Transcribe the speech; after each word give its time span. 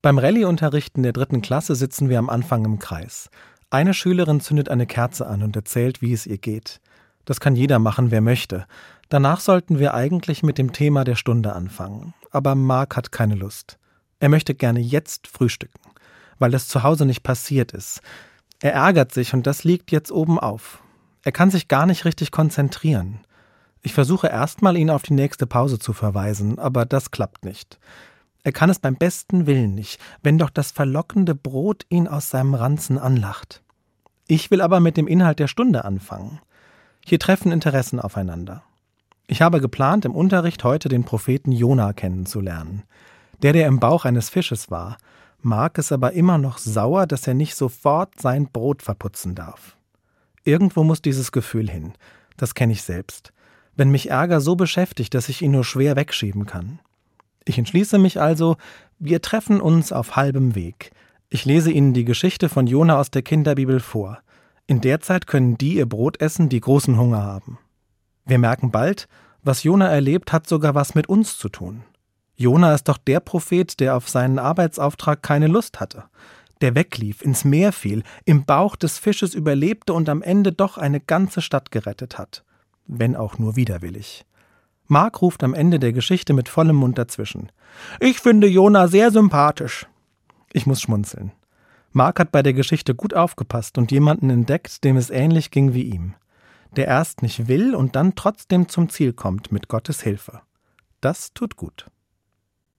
Beim 0.00 0.18
Rallye-Unterrichten 0.18 1.02
der 1.02 1.12
dritten 1.12 1.42
Klasse 1.42 1.74
sitzen 1.74 2.08
wir 2.08 2.20
am 2.20 2.30
Anfang 2.30 2.64
im 2.64 2.78
Kreis. 2.78 3.30
Eine 3.68 3.94
Schülerin 3.94 4.40
zündet 4.40 4.68
eine 4.68 4.86
Kerze 4.86 5.26
an 5.26 5.42
und 5.42 5.56
erzählt, 5.56 6.00
wie 6.00 6.12
es 6.12 6.24
ihr 6.24 6.38
geht. 6.38 6.80
Das 7.24 7.40
kann 7.40 7.56
jeder 7.56 7.80
machen, 7.80 8.12
wer 8.12 8.20
möchte. 8.20 8.66
Danach 9.08 9.40
sollten 9.40 9.80
wir 9.80 9.94
eigentlich 9.94 10.44
mit 10.44 10.56
dem 10.56 10.72
Thema 10.72 11.02
der 11.02 11.16
Stunde 11.16 11.52
anfangen. 11.52 12.14
Aber 12.30 12.54
Mark 12.54 12.96
hat 12.96 13.10
keine 13.10 13.34
Lust. 13.34 13.76
Er 14.20 14.28
möchte 14.28 14.54
gerne 14.54 14.78
jetzt 14.78 15.26
frühstücken, 15.26 15.80
weil 16.38 16.52
das 16.52 16.68
zu 16.68 16.84
Hause 16.84 17.04
nicht 17.04 17.24
passiert 17.24 17.72
ist. 17.72 18.00
Er 18.60 18.74
ärgert 18.74 19.12
sich 19.12 19.34
und 19.34 19.48
das 19.48 19.64
liegt 19.64 19.90
jetzt 19.90 20.12
oben 20.12 20.38
auf. 20.38 20.80
Er 21.24 21.32
kann 21.32 21.50
sich 21.50 21.66
gar 21.66 21.86
nicht 21.86 22.04
richtig 22.04 22.30
konzentrieren. 22.30 23.18
Ich 23.82 23.94
versuche 23.94 24.28
erstmal, 24.28 24.76
ihn 24.76 24.90
auf 24.90 25.02
die 25.02 25.14
nächste 25.14 25.48
Pause 25.48 25.80
zu 25.80 25.92
verweisen, 25.92 26.60
aber 26.60 26.86
das 26.86 27.10
klappt 27.10 27.44
nicht. 27.44 27.80
Er 28.44 28.52
kann 28.52 28.70
es 28.70 28.78
beim 28.78 28.96
besten 28.96 29.46
Willen 29.46 29.74
nicht, 29.74 30.00
wenn 30.22 30.38
doch 30.38 30.50
das 30.50 30.70
verlockende 30.70 31.34
Brot 31.34 31.84
ihn 31.88 32.08
aus 32.08 32.30
seinem 32.30 32.54
Ranzen 32.54 32.98
anlacht. 32.98 33.62
Ich 34.26 34.50
will 34.50 34.60
aber 34.60 34.80
mit 34.80 34.96
dem 34.96 35.06
Inhalt 35.06 35.38
der 35.38 35.48
Stunde 35.48 35.84
anfangen. 35.84 36.40
Hier 37.04 37.18
treffen 37.18 37.52
Interessen 37.52 38.00
aufeinander. 38.00 38.62
Ich 39.26 39.42
habe 39.42 39.60
geplant, 39.60 40.04
im 40.04 40.14
Unterricht 40.14 40.64
heute 40.64 40.88
den 40.88 41.04
Propheten 41.04 41.52
Jona 41.52 41.92
kennenzulernen. 41.92 42.84
Der, 43.42 43.52
der 43.52 43.66
im 43.66 43.80
Bauch 43.80 44.04
eines 44.04 44.30
Fisches 44.30 44.70
war, 44.70 44.98
mag 45.40 45.78
es 45.78 45.92
aber 45.92 46.12
immer 46.12 46.38
noch 46.38 46.58
sauer, 46.58 47.06
dass 47.06 47.26
er 47.26 47.34
nicht 47.34 47.54
sofort 47.54 48.20
sein 48.20 48.50
Brot 48.50 48.82
verputzen 48.82 49.34
darf. 49.34 49.76
Irgendwo 50.44 50.82
muss 50.84 51.02
dieses 51.02 51.32
Gefühl 51.32 51.70
hin. 51.70 51.92
Das 52.36 52.54
kenne 52.54 52.72
ich 52.72 52.82
selbst. 52.82 53.32
Wenn 53.76 53.90
mich 53.90 54.10
Ärger 54.10 54.40
so 54.40 54.56
beschäftigt, 54.56 55.14
dass 55.14 55.28
ich 55.28 55.42
ihn 55.42 55.52
nur 55.52 55.64
schwer 55.64 55.94
wegschieben 55.94 56.46
kann. 56.46 56.80
Ich 57.48 57.56
entschließe 57.56 57.96
mich 57.96 58.20
also, 58.20 58.56
wir 58.98 59.22
treffen 59.22 59.62
uns 59.62 59.90
auf 59.90 60.16
halbem 60.16 60.54
Weg. 60.54 60.90
Ich 61.30 61.46
lese 61.46 61.70
Ihnen 61.70 61.94
die 61.94 62.04
Geschichte 62.04 62.50
von 62.50 62.66
Jona 62.66 63.00
aus 63.00 63.10
der 63.10 63.22
Kinderbibel 63.22 63.80
vor. 63.80 64.18
In 64.66 64.82
der 64.82 65.00
Zeit 65.00 65.26
können 65.26 65.56
die 65.56 65.76
ihr 65.76 65.88
Brot 65.88 66.20
essen, 66.20 66.50
die 66.50 66.60
großen 66.60 66.98
Hunger 66.98 67.22
haben. 67.22 67.58
Wir 68.26 68.38
merken 68.38 68.70
bald, 68.70 69.08
was 69.42 69.62
Jona 69.62 69.88
erlebt, 69.88 70.30
hat 70.30 70.46
sogar 70.46 70.74
was 70.74 70.94
mit 70.94 71.08
uns 71.08 71.38
zu 71.38 71.48
tun. 71.48 71.84
Jona 72.36 72.74
ist 72.74 72.86
doch 72.86 72.98
der 72.98 73.20
Prophet, 73.20 73.80
der 73.80 73.96
auf 73.96 74.10
seinen 74.10 74.38
Arbeitsauftrag 74.38 75.22
keine 75.22 75.46
Lust 75.46 75.80
hatte, 75.80 76.04
der 76.60 76.74
weglief, 76.74 77.22
ins 77.22 77.46
Meer 77.46 77.72
fiel, 77.72 78.02
im 78.26 78.44
Bauch 78.44 78.76
des 78.76 78.98
Fisches 78.98 79.34
überlebte 79.34 79.94
und 79.94 80.10
am 80.10 80.20
Ende 80.20 80.52
doch 80.52 80.76
eine 80.76 81.00
ganze 81.00 81.40
Stadt 81.40 81.70
gerettet 81.70 82.18
hat, 82.18 82.44
wenn 82.86 83.16
auch 83.16 83.38
nur 83.38 83.56
widerwillig. 83.56 84.26
Mark 84.88 85.20
ruft 85.20 85.44
am 85.44 85.52
Ende 85.54 85.78
der 85.78 85.92
Geschichte 85.92 86.32
mit 86.32 86.48
vollem 86.48 86.76
Mund 86.76 86.96
dazwischen. 86.96 87.52
Ich 88.00 88.20
finde 88.20 88.48
Jona 88.48 88.88
sehr 88.88 89.10
sympathisch. 89.10 89.86
Ich 90.52 90.66
muss 90.66 90.80
schmunzeln. 90.80 91.32
Mark 91.92 92.18
hat 92.18 92.32
bei 92.32 92.42
der 92.42 92.54
Geschichte 92.54 92.94
gut 92.94 93.12
aufgepasst 93.12 93.76
und 93.76 93.92
jemanden 93.92 94.30
entdeckt, 94.30 94.82
dem 94.84 94.96
es 94.96 95.10
ähnlich 95.10 95.50
ging 95.50 95.74
wie 95.74 95.82
ihm. 95.82 96.14
Der 96.74 96.86
erst 96.86 97.22
nicht 97.22 97.48
will 97.48 97.74
und 97.74 97.96
dann 97.96 98.14
trotzdem 98.14 98.68
zum 98.68 98.88
Ziel 98.88 99.12
kommt 99.12 99.52
mit 99.52 99.68
Gottes 99.68 100.02
Hilfe. 100.02 100.40
Das 101.00 101.32
tut 101.34 101.56
gut. 101.56 101.86